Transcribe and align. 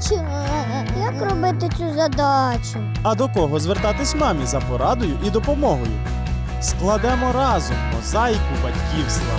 бачу. 0.00 0.24
Як 1.00 1.30
робити 1.30 1.70
цю 1.78 1.94
задачу? 1.94 2.78
А 3.02 3.14
до 3.14 3.28
кого 3.28 3.60
звертатись 3.60 4.14
мамі 4.14 4.46
за 4.46 4.60
порадою 4.60 5.18
і 5.26 5.30
допомогою? 5.30 5.92
Складемо 6.60 7.32
разом 7.32 7.76
мозаїку 7.96 8.54
батьківства. 8.62 9.34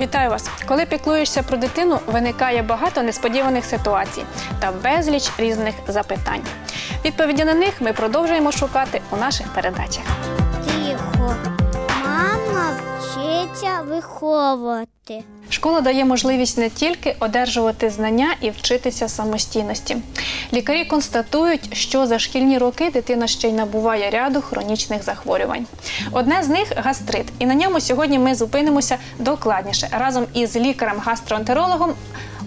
Вітаю 0.00 0.30
вас! 0.30 0.50
Коли 0.68 0.86
піклуєшся 0.86 1.42
про 1.42 1.56
дитину, 1.56 1.98
виникає 2.06 2.62
багато 2.62 3.02
несподіваних 3.02 3.64
ситуацій 3.64 4.22
та 4.58 4.72
безліч 4.72 5.30
різних 5.38 5.74
запитань. 5.88 6.40
Відповіді 7.04 7.44
на 7.44 7.54
них 7.54 7.80
ми 7.80 7.92
продовжуємо 7.92 8.52
шукати 8.52 9.00
у 9.10 9.16
наших 9.16 9.48
передачах. 9.48 10.04
Тихо. 10.66 11.34
Мама 12.04 12.70
вчиться 13.00 13.80
виховувати. 13.88 14.91
Школа 15.50 15.80
дає 15.80 16.04
можливість 16.04 16.58
не 16.58 16.70
тільки 16.70 17.16
одержувати 17.20 17.90
знання 17.90 18.34
і 18.40 18.50
вчитися 18.50 19.08
самостійності. 19.08 19.96
Лікарі 20.52 20.84
констатують, 20.84 21.76
що 21.76 22.06
за 22.06 22.18
шкільні 22.18 22.58
роки 22.58 22.90
дитина 22.90 23.26
ще 23.26 23.48
й 23.48 23.52
набуває 23.52 24.10
ряду 24.10 24.40
хронічних 24.40 25.02
захворювань. 25.02 25.66
Одне 26.12 26.42
з 26.42 26.48
них 26.48 26.72
гастрит, 26.76 27.26
і 27.38 27.46
на 27.46 27.54
ньому 27.54 27.80
сьогодні 27.80 28.18
ми 28.18 28.34
зупинимося 28.34 28.98
докладніше 29.18 29.88
разом 29.90 30.26
із 30.34 30.56
лікарем-гастроентерологом 30.56 31.92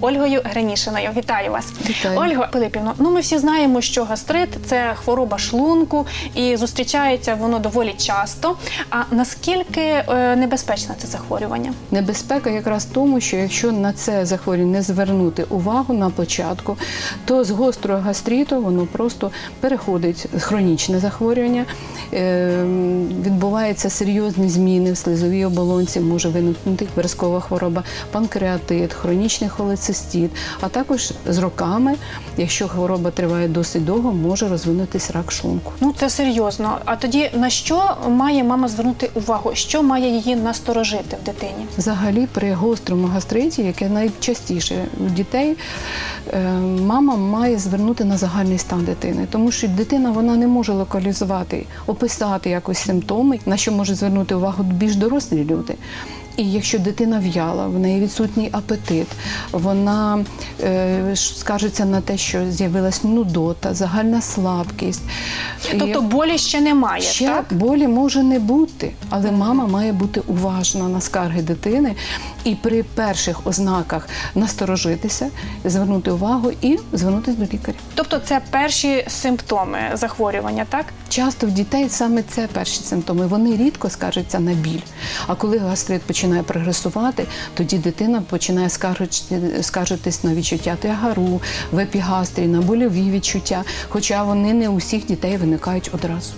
Ольгою 0.02 0.41
Гринішиною. 0.44 1.09
Вітаю 1.17 1.52
вас, 1.52 1.66
Вітаю. 1.90 2.20
Ольга 2.20 2.48
Пилипівна. 2.48 2.94
Ну 2.98 3.12
ми 3.12 3.20
всі 3.20 3.38
знаємо, 3.38 3.81
що 3.81 4.03
гастрит 4.03 4.49
це 4.66 4.94
хвороба 5.03 5.38
шлунку 5.38 6.08
і 6.36 6.58
зустрічається 6.58 7.36
воно 7.36 7.59
доволі 7.59 7.94
часто. 7.98 8.58
А 8.89 9.03
наскільки 9.11 9.81
е, 9.81 10.36
небезпечне 10.36 10.95
це 10.97 11.08
захворювання? 11.08 11.73
Небезпека 11.92 12.50
якраз 12.50 12.86
в 12.86 12.89
тому, 12.94 13.22
що 13.22 13.38
якщо 13.38 13.72
на 13.72 13.94
це 13.94 14.25
захворювання 14.25 14.72
не 14.72 14.81
звернути 14.81 15.44
увагу 15.44 15.94
на 15.94 16.09
початку, 16.09 16.77
то 17.25 17.44
з 17.44 17.52
гострого 17.52 18.02
гастриту 18.02 18.61
воно 18.61 18.86
просто 18.86 19.31
переходить 19.59 20.27
хронічне 20.39 21.00
захворювання, 21.00 21.66
е, 22.14 22.64
відбуваються 23.25 23.89
серйозні 23.89 24.50
зміни 24.50 24.92
в 24.92 24.98
слизовій 24.98 25.45
оболонці, 25.45 26.00
може 26.00 26.30
виникнути 26.30 26.88
верскова 26.95 27.39
хвороба, 27.39 27.83
панкреатит, 28.11 28.94
хронічний 28.94 29.50
холецистит, 29.50 29.84
а 30.61 30.69
також 30.69 31.11
з 31.28 31.38
роками, 31.38 31.95
якщо 32.38 32.67
хвороба 32.67 33.11
триває 33.11 33.47
досить 33.47 33.86
довго, 33.86 34.11
може 34.11 34.47
розвинутися 34.50 35.14
рак 35.14 35.31
шлунку. 35.31 35.72
Ну 35.81 35.94
це 35.97 36.09
серйозно. 36.09 36.77
А 36.86 36.95
тоді 36.95 37.30
на 37.33 37.50
що 37.50 37.97
має 38.09 38.44
мама 38.44 38.67
звернути 38.67 39.09
увагу? 39.14 39.52
Що 39.53 39.83
має 39.83 40.09
її 40.09 40.36
насторожити 40.36 41.17
в 41.22 41.25
дитині? 41.25 41.67
Взагалі, 41.77 42.27
при 42.33 42.53
гострому 42.53 43.08
гастриті, 43.08 43.64
яке 43.64 43.89
найчастіше 43.89 44.86
у 45.00 45.09
дітей, 45.09 45.58
е, 46.33 46.52
мама 46.81 47.16
має 47.16 47.59
звернути 47.59 48.03
на 48.03 48.17
загальний 48.17 48.58
стан 48.58 48.86
дитини, 48.86 49.27
тому 49.31 49.52
що 49.52 49.67
дитина 49.67 50.11
вона 50.11 50.36
не 50.36 50.47
може 50.47 50.73
локалізувати, 50.73 51.66
описати 51.88 52.49
якось 52.49 52.77
симптоми, 52.77 53.39
на 53.45 53.58
що 53.58 53.72
можуть 53.72 53.95
звернути 53.95 54.36
увагу 54.36 54.64
більш 54.64 54.95
дорослі 54.95 55.44
люди. 55.45 55.75
І 56.38 56.52
якщо 56.52 56.80
дитина 56.80 57.19
в'яла, 57.19 57.67
в 57.67 57.80
неї 57.80 58.00
відсутній 58.02 58.50
апетит, 58.52 59.08
вона 59.52 60.25
е, 60.64 61.11
скаржиться 61.16 61.86
на 61.86 62.02
те, 62.02 62.17
що 62.17 62.52
з'явилась 62.52 63.03
нудота, 63.03 63.73
загальна 63.73 64.22
слабкість. 64.22 65.02
І- 65.73 65.77
Тобто 65.77 66.02
болі 66.02 66.38
ще 66.38 66.61
немає, 66.61 67.02
Ще 67.02 67.25
так? 67.25 67.45
болі 67.52 67.88
може 67.88 68.23
не 68.23 68.39
бути, 68.39 68.92
але 69.09 69.31
мама 69.31 69.67
має 69.67 69.94
бути 69.94 70.22
уважна 70.27 70.89
на 70.89 71.02
скарги 71.02 71.42
дитини 71.42 71.95
і 72.45 72.56
при 72.56 72.83
перших 72.83 73.48
ознаках 73.48 74.10
насторожитися, 74.36 75.30
звернути 75.66 76.11
увагу 76.11 76.52
і 76.61 76.80
звернутися 76.94 77.38
до 77.38 77.44
лікаря. 77.44 77.78
Тобто 77.95 78.20
це 78.20 78.42
перші 78.50 79.06
симптоми 79.08 79.80
захворювання, 79.94 80.66
так? 80.70 80.86
Часто 81.10 81.48
в 81.48 81.52
дітей 81.52 81.89
саме 81.89 82.23
це 82.23 82.48
перші 82.48 82.84
симптоми. 82.84 83.28
Вони 83.28 83.58
рідко 83.58 83.89
скаржаться 83.89 84.39
на 84.39 84.54
біль. 84.54 84.82
А 85.28 85.36
коли 85.36 85.58
гастрит 85.58 86.02
починає 86.02 86.44
прогресувати, 86.44 87.28
тоді 87.54 87.78
дитина 87.78 88.22
починає 88.22 88.70
скаржитись 89.61 90.23
на 90.23 90.34
відчуття 90.34 90.78
тягару, 90.82 91.42
в 91.72 91.80
епігастрі, 91.80 92.48
на 92.48 92.61
больові 92.61 93.11
відчуття. 93.11 93.64
Хоча 93.89 94.23
вони 94.23 94.54
не 94.54 94.70
у 94.70 94.76
всіх 94.76 95.05
дітей 95.05 95.38
виникають 95.38 95.89
одразу. 95.94 96.34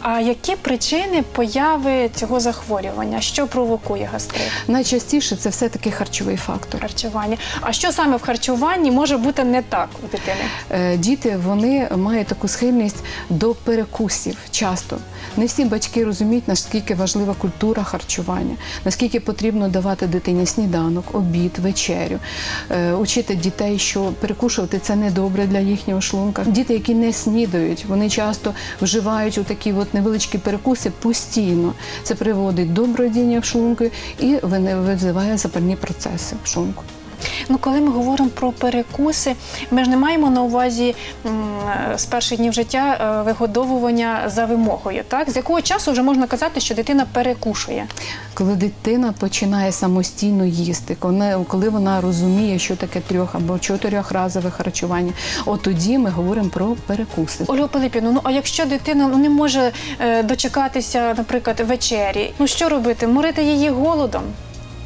А 0.00 0.20
які 0.20 0.56
причини 0.56 1.22
появи 1.32 2.10
цього 2.14 2.40
захворювання? 2.40 3.20
Що 3.20 3.46
провокує 3.46 4.08
гастрит? 4.12 4.50
Найчастіше 4.68 5.36
це 5.36 5.48
все-таки 5.48 5.90
харчовий 5.90 6.36
фактор. 6.36 6.80
Харчування. 6.80 7.36
А 7.60 7.72
що 7.72 7.92
саме 7.92 8.16
в 8.16 8.22
харчуванні 8.22 8.90
може 8.90 9.16
бути 9.16 9.44
не 9.44 9.62
так 9.62 9.88
у 10.04 10.06
дитини? 10.06 10.40
Е, 10.70 10.96
Діти 10.96 11.40
вони 11.44 11.88
мають 11.96 12.26
таку 12.26 12.48
схильність 12.48 13.04
до 13.30 13.54
перекусів 13.54 14.36
часто. 14.50 14.98
Не 15.36 15.46
всі 15.46 15.64
батьки 15.64 16.04
розуміють, 16.04 16.48
наскільки 16.48 16.94
важлива 16.94 17.34
культура 17.34 17.84
харчування, 17.84 18.56
наскільки 18.84 19.20
потрібно 19.20 19.68
давати 19.68 20.06
дитині 20.06 20.46
сніданок, 20.46 21.04
обід, 21.14 21.58
вечерю, 21.58 22.18
Е, 22.70 22.92
учити 22.92 23.34
дітей, 23.34 23.78
що 23.78 24.04
перекушувати 24.04 24.78
це 24.78 24.96
не 24.96 25.10
добре 25.10 25.46
для 25.46 25.58
їхнього 25.58 26.00
шлунка. 26.00 26.44
Діти, 26.46 26.72
які 26.74 26.94
не 26.94 27.12
снідають, 27.12 27.84
вони 27.88 28.10
часто 28.10 28.54
вживають 28.82 29.11
у 29.38 29.44
такі 29.44 29.72
от 29.72 29.94
невеличкі 29.94 30.38
перекуси 30.38 30.90
постійно. 30.90 31.74
Це 32.02 32.14
приводить 32.14 32.72
до 32.72 32.86
бродіння 32.86 33.40
в 33.40 33.44
шлунку 33.44 33.84
і 34.20 34.36
визиває 34.42 35.38
запальні 35.38 35.76
процеси 35.76 36.36
в 36.44 36.48
шлунку. 36.48 36.84
Ну, 37.48 37.58
коли 37.58 37.80
ми 37.80 37.90
говоримо 37.90 38.28
про 38.30 38.52
перекуси, 38.52 39.34
ми 39.70 39.84
ж 39.84 39.90
не 39.90 39.96
маємо 39.96 40.30
на 40.30 40.42
увазі 40.42 40.94
м, 41.26 41.44
з 41.96 42.04
перших 42.04 42.38
днів 42.38 42.52
життя 42.52 42.96
е, 43.20 43.22
вигодовування 43.22 44.22
за 44.26 44.44
вимогою. 44.44 45.02
Так 45.08 45.30
з 45.30 45.36
якого 45.36 45.60
часу 45.62 45.92
вже 45.92 46.02
можна 46.02 46.26
казати, 46.26 46.60
що 46.60 46.74
дитина 46.74 47.06
перекушує? 47.12 47.86
Коли 48.34 48.54
дитина 48.54 49.14
починає 49.20 49.72
самостійно 49.72 50.44
їсти, 50.44 50.96
коли, 50.98 51.44
коли 51.48 51.68
вона 51.68 52.00
розуміє, 52.00 52.58
що 52.58 52.76
таке 52.76 53.00
трьох 53.00 53.34
або 53.34 53.58
чотирьохразове 53.58 54.50
харчування, 54.50 55.12
от 55.46 55.62
тоді 55.62 55.98
ми 55.98 56.10
говоримо 56.10 56.48
про 56.48 56.76
перекуси. 56.86 57.44
Ольга 57.46 57.66
Пилипівна, 57.66 58.10
ну 58.12 58.20
а 58.24 58.30
якщо 58.30 58.64
дитина 58.64 59.08
ну, 59.12 59.18
не 59.18 59.30
може 59.30 59.72
е, 60.00 60.22
дочекатися, 60.22 61.14
наприклад, 61.16 61.60
вечері, 61.60 62.32
ну 62.38 62.46
що 62.46 62.68
робити? 62.68 63.06
Морити 63.06 63.42
її 63.44 63.68
голодом? 63.70 64.22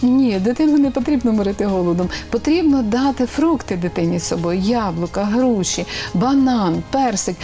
Ні, 0.03 0.39
дитину 0.41 0.79
не 0.79 0.91
потрібно 0.91 1.33
морити 1.33 1.67
голодом. 1.67 2.09
Потрібно 2.31 2.83
дати 2.83 3.27
фрукти 3.27 3.77
дитині 3.77 4.19
з 4.19 4.25
собою: 4.25 4.61
яблука, 4.61 5.25
груші, 5.25 5.87
банан, 6.15 6.83
персик, 6.91 7.37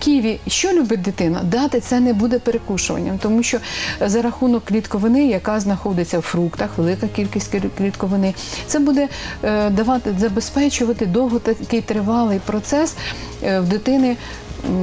ківі. 0.00 0.40
Що 0.46 0.72
любить 0.72 1.02
дитина? 1.02 1.40
Дати 1.42 1.80
це 1.80 2.00
не 2.00 2.12
буде 2.12 2.38
перекушуванням, 2.38 3.18
тому 3.18 3.42
що 3.42 3.58
за 4.00 4.22
рахунок 4.22 4.64
клітковини, 4.64 5.26
яка 5.26 5.60
знаходиться 5.60 6.18
в 6.18 6.22
фруктах, 6.22 6.70
велика 6.76 7.06
кількість 7.08 7.54
клі- 7.54 7.70
клітковини, 7.78 8.34
це 8.66 8.78
буде 8.78 9.08
е, 9.44 9.70
давати 9.70 10.14
забезпечувати 10.20 11.06
довго 11.06 11.38
такий 11.38 11.80
тривалий 11.80 12.40
процес 12.46 12.94
е, 13.42 13.60
в 13.60 13.68
дитини 13.68 14.16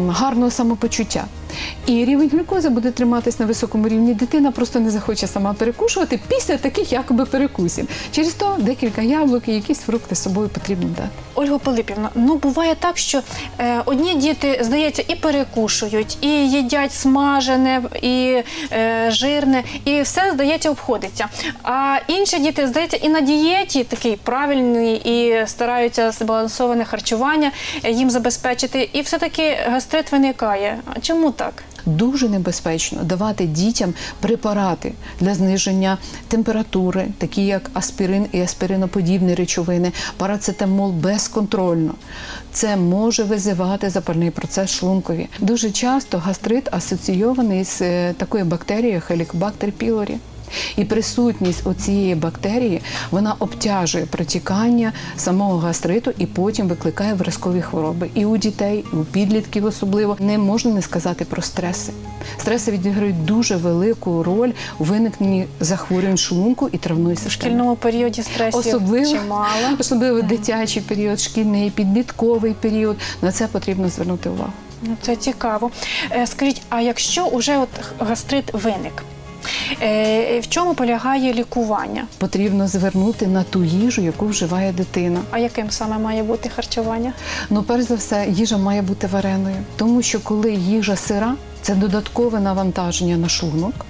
гарного 0.09 0.51
самопочуття. 0.51 1.25
І 1.85 2.05
рівень 2.05 2.29
глюкози 2.29 2.69
буде 2.69 2.91
триматись 2.91 3.39
на 3.39 3.45
високому 3.45 3.87
рівні. 3.87 4.13
Дитина 4.13 4.51
просто 4.51 4.79
не 4.79 4.91
захоче 4.91 5.27
сама 5.27 5.53
перекушувати 5.53 6.19
після 6.27 6.57
таких 6.57 6.91
якоби 6.91 7.25
перекусів. 7.25 7.87
Через 8.11 8.33
то 8.33 8.55
декілька 8.59 9.01
яблук 9.01 9.47
і 9.47 9.53
якісь 9.53 9.79
фрукти 9.79 10.15
з 10.15 10.23
собою 10.23 10.49
потрібно 10.49 10.87
дати. 10.89 11.09
Ольга 11.35 11.57
Пилипівна, 11.57 12.09
ну 12.15 12.35
буває 12.35 12.75
так, 12.75 12.97
що 12.97 13.21
е, 13.59 13.81
одні 13.85 14.15
діти, 14.15 14.59
здається, 14.63 15.03
і 15.07 15.15
перекушують, 15.15 16.17
і 16.21 16.27
їдять 16.27 16.93
смажене, 16.93 17.81
і 18.01 18.43
е, 18.71 19.05
жирне, 19.11 19.63
і 19.85 20.01
все, 20.01 20.31
здається, 20.33 20.69
обходиться. 20.71 21.27
А 21.63 21.97
інші 22.07 22.39
діти, 22.39 22.67
здається, 22.67 22.97
і 22.97 23.09
на 23.09 23.21
дієті 23.21 23.83
такий 23.83 24.15
правильний, 24.15 24.95
і 24.95 25.47
стараються 25.47 26.11
збалансоване 26.11 26.85
харчування 26.85 27.51
е, 27.83 27.91
їм 27.91 28.09
забезпечити, 28.09 28.89
і 28.93 29.01
все-таки 29.01 29.57
гастрит 29.65 30.11
виникає. 30.11 30.77
Чому 31.01 31.31
так? 31.31 31.40
Дуже 31.85 32.29
небезпечно 32.29 33.03
давати 33.03 33.45
дітям 33.45 33.93
препарати 34.19 34.93
для 35.19 35.35
зниження 35.35 35.97
температури, 36.27 37.07
такі 37.17 37.45
як 37.45 37.69
аспірин 37.73 38.25
і 38.31 38.41
аспириноподібні 38.41 39.35
речовини, 39.35 39.91
парацетамол 40.17 40.91
безконтрольно. 40.91 41.95
Це 42.51 42.77
може 42.77 43.23
визивати 43.23 43.89
запальний 43.89 44.31
процес 44.31 44.69
шлункові. 44.69 45.27
Дуже 45.39 45.71
часто 45.71 46.17
гастрит 46.17 46.73
асоційований 46.73 47.63
з 47.63 47.81
е, 47.81 48.13
такою 48.13 48.45
бактерією 48.45 49.01
Helicobacter 49.09 49.71
pylori. 49.81 50.17
І 50.77 50.85
присутність 50.85 51.67
оцієї 51.67 52.15
бактерії 52.15 52.81
вона 53.11 53.35
обтяжує 53.39 54.05
протікання 54.05 54.93
самого 55.17 55.57
гастриту 55.57 56.11
і 56.17 56.25
потім 56.25 56.67
викликає 56.67 57.13
виразкові 57.13 57.61
хвороби. 57.61 58.09
І 58.13 58.25
у 58.25 58.37
дітей, 58.37 58.83
і 58.93 58.95
у 58.95 59.03
підлітків 59.03 59.65
особливо 59.65 60.17
не 60.19 60.37
можна 60.37 60.71
не 60.71 60.81
сказати 60.81 61.25
про 61.25 61.41
стреси. 61.41 61.91
Стреси 62.37 62.71
відіграють 62.71 63.25
дуже 63.25 63.55
велику 63.55 64.23
роль 64.23 64.51
у 64.79 64.83
виникненні 64.83 65.45
захворювань 65.59 66.17
шлунку 66.17 66.69
і 66.71 66.77
травної 66.77 67.17
В 67.27 67.31
шкільному 67.31 67.75
періоді 67.75 68.23
стресів 68.23 68.59
Особливо, 68.59 69.11
чимало. 69.11 69.45
особливо 69.79 70.21
дитячий 70.21 70.81
період, 70.81 71.19
шкільний, 71.19 71.69
підлітковий 71.69 72.53
період. 72.53 72.97
На 73.21 73.31
це 73.31 73.47
потрібно 73.47 73.89
звернути 73.89 74.29
увагу. 74.29 74.51
Ну, 74.83 74.97
Це 75.01 75.15
цікаво. 75.15 75.71
Е, 76.11 76.27
Скажіть, 76.27 76.61
а 76.69 76.81
якщо 76.81 77.25
уже 77.25 77.57
от 77.57 77.69
гастрит 77.99 78.53
виник, 78.53 79.03
е, 79.81 80.39
в 80.39 80.47
чому 80.49 80.73
полягає 80.73 81.33
лікування? 81.33 82.03
Потрібно 82.17 82.67
звернути 82.67 83.27
на 83.27 83.43
ту 83.43 83.63
їжу, 83.63 84.01
яку 84.01 84.25
вживає 84.25 84.71
дитина. 84.71 85.19
А 85.31 85.39
яким 85.39 85.71
саме 85.71 85.97
має 85.97 86.23
бути 86.23 86.49
харчування? 86.49 87.13
Ну, 87.49 87.63
перш 87.63 87.83
за 87.83 87.95
все, 87.95 88.25
їжа 88.29 88.57
має 88.57 88.81
бути 88.81 89.07
вареною, 89.07 89.55
тому 89.77 90.01
що 90.01 90.19
коли 90.19 90.53
їжа 90.53 90.95
сира. 90.95 91.35
Це 91.61 91.75
додаткове 91.75 92.39
навантаження 92.39 93.17
на 93.17 93.29
шлунок. 93.29 93.85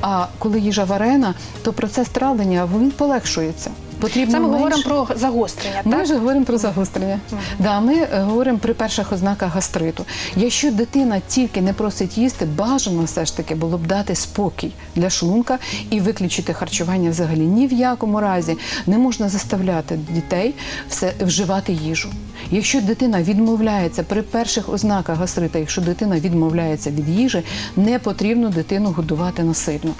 А 0.00 0.26
коли 0.38 0.60
їжа 0.60 0.84
варена, 0.84 1.34
то 1.62 1.72
процес 1.72 2.08
травлення 2.08 2.68
він 2.76 2.90
полегшується. 2.90 3.70
Потрібно 4.02 4.32
Саме 4.32 4.48
говоримо 4.48 4.82
про 4.82 5.08
загострення, 5.16 5.80
Ми 5.84 5.92
так? 5.92 6.02
вже 6.04 6.14
говоримо 6.14 6.44
про 6.44 6.58
загострення. 6.58 7.20
Да, 7.58 7.80
ми 7.80 7.94
е, 7.94 8.08
говоримо 8.20 8.58
при 8.58 8.74
перших 8.74 9.12
ознаках 9.12 9.54
гастриту. 9.54 10.04
Якщо 10.36 10.70
дитина 10.70 11.20
тільки 11.28 11.62
не 11.62 11.72
просить 11.72 12.18
їсти, 12.18 12.44
бажано 12.44 13.02
все 13.02 13.24
ж 13.24 13.36
таки 13.36 13.54
було 13.54 13.78
б 13.78 13.86
дати 13.86 14.14
спокій 14.14 14.72
для 14.96 15.10
шлунка 15.10 15.58
і 15.90 16.00
виключити 16.00 16.52
харчування 16.52 17.10
взагалі. 17.10 17.40
Ні 17.40 17.66
в 17.66 17.72
якому 17.72 18.20
разі 18.20 18.56
не 18.86 18.98
можна 18.98 19.28
заставляти 19.28 19.98
дітей 20.10 20.54
все 20.88 21.12
вживати 21.20 21.72
їжу. 21.72 22.08
Якщо 22.52 22.80
дитина 22.80 23.22
відмовляється 23.22 24.02
при 24.02 24.22
перших 24.22 24.68
ознаках 24.68 25.18
гастрита, 25.18 25.58
якщо 25.58 25.80
дитина 25.80 26.20
відмовляється 26.20 26.90
від 26.90 27.08
їжі, 27.08 27.42
не 27.76 27.98
потрібно 27.98 28.48
дитину 28.48 28.90
годувати 28.90 29.42
насильно. 29.42 29.94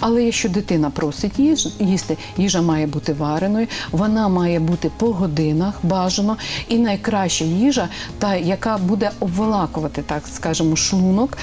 Але 0.00 0.24
якщо 0.24 0.48
дитина 0.48 0.90
просить 0.90 1.38
їж, 1.38 1.68
їсти, 1.78 2.16
їжа 2.36 2.62
має 2.62 2.86
бути 2.86 3.12
вареною, 3.12 3.66
вона 3.92 4.28
має 4.28 4.60
бути 4.60 4.90
по 4.96 5.06
годинах 5.12 5.74
бажано, 5.82 6.36
і 6.68 6.78
найкраща 6.78 7.44
їжа, 7.44 7.88
та 8.18 8.36
яка 8.36 8.78
буде 8.78 9.10
обволакувати, 9.20 10.02
так 10.02 10.22
скажемо, 10.34 10.76
шлунок, 10.76 11.38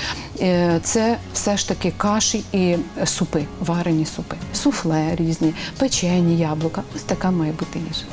це 0.84 1.18
все 1.34 1.58
ж 1.58 1.68
таки 1.68 1.94
каші 1.98 2.44
і 2.52 2.76
супи, 3.06 3.46
варені 3.60 4.06
супи, 4.06 4.36
суфле 4.54 5.16
різні, 5.16 5.54
печені, 5.78 6.38
яблука. 6.38 6.84
Ось 6.96 7.02
така 7.04 7.32
має 7.32 7.52
бути 7.52 7.80
їжа. 7.80 8.06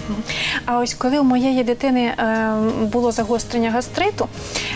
А 0.66 0.78
ось 0.78 0.94
коли 0.94 1.18
у 1.18 1.22
моєї 1.22 1.64
дитини 1.64 2.00
е, 2.00 2.52
було 2.92 3.12
загострення 3.12 3.70
гастриту, 3.70 4.28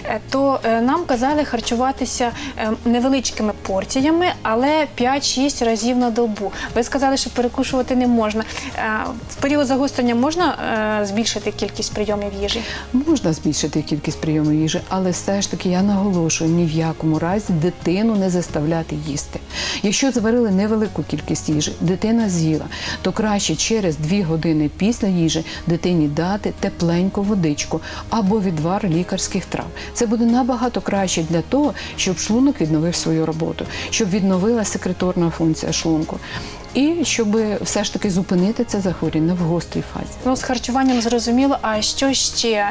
е, 0.05 0.21
то 0.31 0.61
е, 0.65 0.81
нам 0.81 1.05
казали 1.05 1.45
харчуватися 1.45 2.31
е, 2.59 2.71
невеличкими 2.85 3.53
порціями, 3.63 4.27
але 4.43 4.87
5-6 5.01 5.65
разів 5.65 5.97
на 5.97 6.11
добу. 6.11 6.53
Ви 6.75 6.83
сказали, 6.83 7.17
що 7.17 7.31
перекушувати 7.31 7.97
не 7.97 8.07
можна. 8.07 8.45
Е, 8.79 8.83
в 9.31 9.35
період 9.35 9.67
загострення 9.67 10.15
можна 10.15 10.55
е, 11.03 11.07
збільшити 11.07 11.53
кількість 11.53 11.95
прийомів 11.95 12.33
їжі? 12.43 12.61
Можна 12.93 13.33
збільшити 13.33 13.83
кількість 13.83 14.21
прийому 14.21 14.53
їжі, 14.53 14.81
але 14.89 15.11
все 15.11 15.43
ж 15.43 15.51
таки 15.51 15.69
я 15.69 15.83
наголошую 15.83 16.51
ні 16.51 16.65
в 16.65 16.71
якому 16.71 17.19
разі 17.19 17.36
дитину 17.49 18.17
не 18.17 18.31
заставляти 18.31 18.97
їсти. 19.07 19.41
Якщо 19.83 20.11
зварили 20.11 20.51
невелику 20.51 21.03
кількість 21.03 21.49
їжі, 21.49 21.73
дитина 21.81 22.29
з'їла, 22.29 22.65
то 23.03 23.13
краще 23.13 23.57
через 23.57 23.97
2 23.97 24.25
години 24.25 24.71
після 24.77 25.09
їжі 25.09 25.45
дитині 25.67 26.09
дати 26.09 26.53
тепленьку 26.61 27.23
водичку 27.23 27.81
або 28.11 28.41
відвар 28.41 28.85
лікарських 28.85 29.45
трав. 29.45 29.67
Це 29.95 30.07
буде 30.07 30.25
набагато 30.25 30.81
краще 30.81 31.23
для 31.23 31.43
того, 31.43 31.75
щоб 31.97 32.19
шлунок 32.19 32.61
відновив 32.61 32.95
свою 32.95 33.27
роботу, 33.27 33.65
щоб 33.91 34.11
відновила 34.11 34.65
секреторна 34.65 35.31
функція 35.31 35.73
шлунку. 35.73 36.19
І 36.77 37.05
щоб 37.05 37.37
все 37.63 37.85
ж 37.85 37.93
таки 37.93 38.11
зупинити 38.11 38.65
це 38.65 38.81
захворювання 38.81 39.35
в 39.35 39.39
гострій 39.39 39.83
фазі. 39.95 40.13
Ну, 40.25 40.37
з 40.37 40.43
харчуванням 40.43 41.01
зрозуміло, 41.01 41.59
а 41.63 41.83
що 41.83 42.13
ще 42.13 42.53
е, 42.53 42.69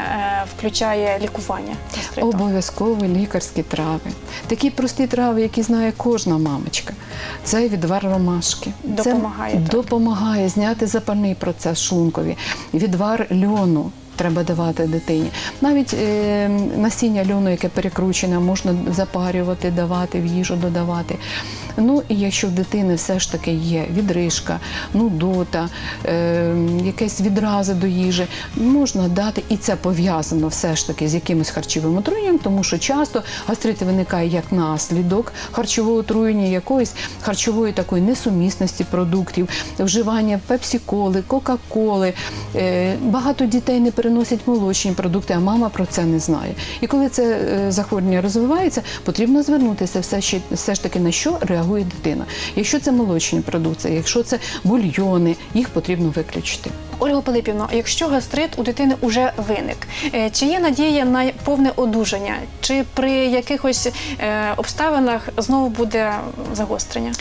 включає 0.57 1.19
лікування? 1.23 1.75
Обов'язково 2.21 3.05
лікарські 3.05 3.63
трави. 3.63 4.11
Такі 4.47 4.69
прості 4.69 5.07
трави, 5.07 5.41
які 5.41 5.61
знає 5.61 5.93
кожна 5.97 6.37
мамочка. 6.37 6.93
Це 7.43 7.67
відвар 7.67 8.03
ромашки. 8.03 8.71
Допомагає, 8.83 9.53
Це 9.53 9.59
так? 9.59 9.69
допомагає 9.69 10.49
зняти 10.49 10.87
запальний 10.87 11.35
процес 11.35 11.79
шлункові. 11.79 12.37
Відвар 12.73 13.27
льону. 13.31 13.91
Треба 14.15 14.43
давати 14.43 14.87
дитині. 14.87 15.29
Навіть 15.61 15.93
е, 15.93 16.49
насіння 16.77 17.25
льону, 17.33 17.49
яке 17.49 17.69
перекручене, 17.69 18.39
можна 18.39 18.75
запарювати, 18.95 19.71
давати 19.71 20.19
в 20.19 20.25
їжу, 20.25 20.55
додавати. 20.55 21.15
Ну 21.77 22.03
і 22.09 22.15
якщо 22.15 22.47
в 22.47 22.51
дитини 22.51 22.95
все 22.95 23.19
ж 23.19 23.31
таки 23.31 23.51
є 23.53 23.85
відрижка, 23.93 24.59
нудота, 24.93 25.69
е, 26.05 26.55
якесь 26.85 27.21
відрази 27.21 27.73
до 27.73 27.87
їжі, 27.87 28.27
можна 28.55 29.07
дати, 29.07 29.43
і 29.49 29.57
це 29.57 29.75
пов'язано 29.75 30.47
все 30.47 30.75
ж 30.75 30.87
таки 30.87 31.07
з 31.07 31.13
якимось 31.13 31.49
харчовим 31.49 31.97
отруєнням, 31.97 32.37
тому 32.37 32.63
що 32.63 32.77
часто 32.77 33.23
гастрит 33.47 33.81
виникає 33.81 34.29
як 34.29 34.51
наслідок 34.51 35.33
харчового 35.51 35.97
отруєння, 35.97 36.45
якоїсь 36.45 36.93
харчової 37.21 37.73
такої 37.73 38.01
несумісності 38.01 38.83
продуктів, 38.83 39.49
вживання 39.79 40.39
пепсі-коли, 40.47 41.23
кока-коли. 41.27 42.13
Е, 42.55 42.95
Багато 43.01 43.45
дітей 43.45 43.79
не 43.79 43.91
переносять 43.91 44.39
молочні 44.45 44.91
продукти, 44.91 45.33
а 45.37 45.39
мама 45.39 45.69
про 45.69 45.85
це 45.85 46.05
не 46.05 46.19
знає. 46.19 46.53
І 46.81 46.87
коли 46.87 47.09
це 47.09 47.23
е, 47.23 47.71
захворювання 47.71 48.21
розвивається, 48.21 48.81
потрібно 49.03 49.43
звернутися 49.43 49.99
все, 49.99 50.19
все 50.51 50.75
ж 50.75 50.83
таки 50.83 50.99
на 50.99 51.11
що 51.11 51.37
реагує 51.65 51.83
дитина. 51.83 52.25
Якщо 52.55 52.79
це 52.79 52.91
молочні 52.91 53.41
продукти, 53.41 53.93
якщо 53.93 54.23
це 54.23 54.39
бульйони, 54.63 55.35
їх 55.53 55.69
потрібно 55.69 56.09
виключити. 56.09 56.69
Ольга 56.99 57.21
Пилипівна, 57.21 57.67
якщо 57.71 58.07
гастрит 58.07 58.59
у 58.59 58.63
дитини 58.63 58.95
вже 59.01 59.31
виник, 59.37 59.87
е, 60.13 60.29
чи 60.29 60.45
є 60.45 60.59
надія 60.59 61.05
на 61.05 61.31
повне 61.43 61.71
одужання, 61.75 62.35
чи 62.61 62.83
при 62.93 63.11
якихось 63.11 63.89
е, 64.19 64.53
обставинах 64.57 65.29
знову 65.37 65.69
буде 65.69 66.13
загострення? 66.53 67.11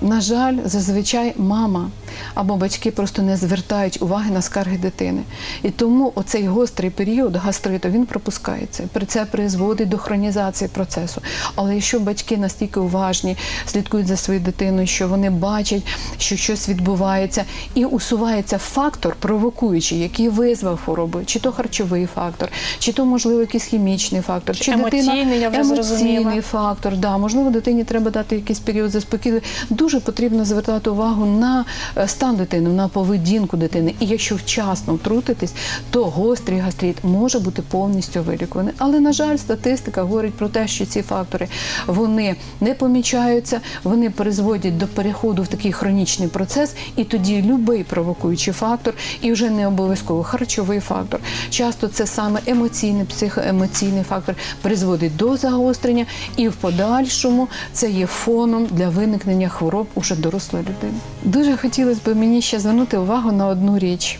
На 0.00 0.20
жаль, 0.20 0.56
зазвичай 0.64 1.34
мама 1.36 1.90
або 2.34 2.56
батьки 2.56 2.90
просто 2.90 3.22
не 3.22 3.36
звертають 3.36 4.02
уваги 4.02 4.30
на 4.30 4.42
скарги 4.42 4.78
дитини. 4.78 5.22
І 5.62 5.70
тому 5.70 6.12
оцей 6.14 6.46
гострий 6.46 6.90
період 6.90 7.36
гастриту 7.36 7.88
він 7.88 8.06
пропускається. 8.06 8.88
При 8.92 9.06
це 9.06 9.24
призводить 9.24 9.88
до 9.88 9.98
хронізації 9.98 10.68
процесу. 10.68 11.22
Але 11.54 11.74
якщо 11.74 12.00
батьки 12.00 12.36
настільки 12.36 12.80
уважні, 12.80 13.36
слідкують 13.66 14.06
за 14.06 14.16
своєю 14.16 14.44
дитиною, 14.44 14.86
що 14.86 15.08
вони 15.08 15.30
бачать, 15.30 15.82
що 16.18 16.36
щось 16.36 16.68
відбувається, 16.68 17.44
і 17.74 17.84
усувається 17.84 18.58
фактор 18.58 19.16
провокуючий, 19.22 19.98
який 19.98 20.28
визвав 20.28 20.80
хворобу, 20.84 21.18
чи 21.26 21.40
то 21.40 21.52
харчовий 21.52 22.06
фактор, 22.06 22.48
чи 22.78 22.92
то 22.92 23.04
можливо 23.04 23.40
якийсь 23.40 23.64
хімічний 23.64 24.20
фактор, 24.20 24.56
Чи 24.56 24.72
емоційний, 24.72 25.38
я 25.38 25.48
вже 25.48 25.64
зрозуміла. 25.64 26.10
емоційний 26.10 26.40
фактор. 26.40 26.96
Да, 26.96 27.18
можливо, 27.18 27.50
дитині 27.50 27.84
треба 27.84 28.10
дати 28.10 28.36
якийсь 28.36 28.58
період 28.58 28.90
заспокійливий. 28.90 29.42
Дуже 29.70 30.00
потрібно 30.00 30.44
звертати 30.44 30.90
увагу 30.90 31.26
на 31.26 31.64
е, 31.96 32.08
стан 32.08 32.36
дитини, 32.36 32.70
на 32.70 32.88
поведінку 32.88 33.56
дитини. 33.56 33.94
І 34.00 34.06
якщо 34.06 34.36
вчасно 34.36 34.94
втрутитись, 34.94 35.54
то 35.90 36.04
гострий 36.04 36.58
гастрит 36.58 36.96
може 37.04 37.38
бути 37.38 37.62
повністю 37.62 38.22
вилікуваний. 38.22 38.74
Але 38.78 39.00
на 39.00 39.12
жаль, 39.12 39.36
статистика 39.36 40.02
говорить 40.02 40.34
про 40.34 40.48
те, 40.48 40.68
що 40.68 40.86
ці 40.86 41.02
фактори 41.02 41.48
вони 41.86 42.36
не 42.60 42.74
помічаються, 42.74 43.60
вони 43.84 44.10
призводять 44.10 44.78
до 44.78 44.86
переходу 44.86 45.42
в 45.42 45.48
такий 45.48 45.72
хронічний 45.72 46.28
процес, 46.28 46.74
і 46.96 47.04
тоді 47.04 47.42
будь-який 47.42 47.84
провокуючий 47.84 48.54
фактор, 48.54 48.94
і 49.20 49.32
вже 49.32 49.50
не 49.50 49.66
обов'язково 49.66 50.22
харчовий 50.22 50.80
фактор. 50.80 51.20
Часто 51.50 51.88
це 51.88 52.06
саме 52.06 52.40
емоційний, 52.46 53.04
психоемоційний 53.04 54.02
фактор 54.02 54.34
призводить 54.62 55.16
до 55.16 55.36
загострення, 55.36 56.06
і 56.36 56.48
в 56.48 56.52
подальшому 56.52 57.48
це 57.72 57.90
є 57.90 58.06
фоном 58.06 58.66
для 58.70 58.88
виникнення 58.88 59.48
хвороб 59.48 59.86
уже 59.94 60.16
дорослої 60.16 60.64
людини. 60.64 60.98
Дуже 61.22 61.56
хотілося 61.56 62.00
б 62.04 62.14
мені 62.16 62.42
ще 62.42 62.60
звернути 62.60 62.98
увагу 62.98 63.32
на 63.32 63.46
одну 63.46 63.78
річ. 63.78 64.18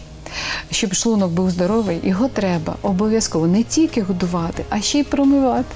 Щоб 0.71 0.95
шлунок 0.95 1.31
був 1.31 1.51
здоровий, 1.51 2.01
його 2.03 2.29
треба 2.29 2.77
обов'язково 2.83 3.47
не 3.47 3.63
тільки 3.63 4.03
годувати, 4.03 4.65
а 4.71 4.81
ще 4.81 4.99
й 4.99 5.03
промивати. 5.03 5.75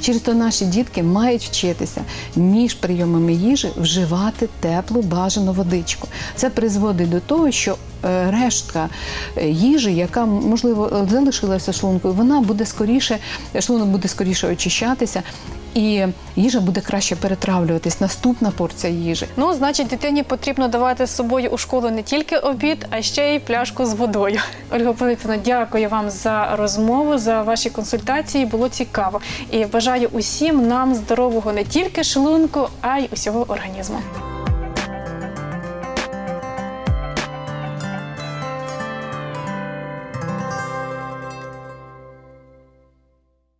Через 0.00 0.20
то 0.20 0.34
наші 0.34 0.64
дітки 0.64 1.02
мають 1.02 1.44
вчитися 1.44 2.00
між 2.36 2.74
прийомами 2.74 3.32
їжі 3.32 3.68
вживати 3.76 4.48
теплу 4.60 5.02
бажану 5.02 5.52
водичку. 5.52 6.08
Це 6.36 6.50
призводить 6.50 7.10
до 7.10 7.20
того, 7.20 7.50
що 7.50 7.76
е, 8.04 8.30
рештка 8.30 8.88
е, 9.36 9.48
їжі, 9.48 9.94
яка 9.94 10.26
можливо 10.26 11.06
залишилася 11.10 11.72
шлункою, 11.72 12.14
вона 12.14 12.40
буде 12.40 12.66
скоріше, 12.66 13.18
шлунок 13.60 13.88
буде 13.88 14.08
скоріше 14.08 14.52
очищатися. 14.52 15.22
І 15.74 16.06
їжа 16.36 16.60
буде 16.60 16.80
краще 16.80 17.16
перетравлюватись. 17.16 18.00
Наступна 18.00 18.50
порція 18.50 18.92
їжі. 18.92 19.26
Ну, 19.36 19.54
значить, 19.54 19.86
дитині 19.86 20.22
потрібно 20.22 20.68
давати 20.68 21.06
з 21.06 21.14
собою 21.14 21.50
у 21.50 21.58
школу 21.58 21.90
не 21.90 22.02
тільки 22.02 22.36
обід, 22.36 22.86
а 22.90 23.02
ще 23.02 23.34
й 23.34 23.38
пляшку 23.38 23.86
з 23.86 23.94
водою. 23.94 24.40
Ольга 24.70 24.92
Пилипівна, 24.92 25.36
дякую 25.44 25.88
вам 25.88 26.10
за 26.10 26.56
розмову, 26.56 27.18
за 27.18 27.42
ваші 27.42 27.70
консультації. 27.70 28.46
Було 28.46 28.68
цікаво. 28.68 29.20
І 29.50 29.64
бажаю 29.64 30.08
усім 30.12 30.68
нам 30.68 30.94
здорового 30.94 31.52
не 31.52 31.64
тільки 31.64 32.04
шлунку, 32.04 32.68
а 32.80 32.98
й 32.98 33.08
усього 33.12 33.44
організму. 33.48 33.98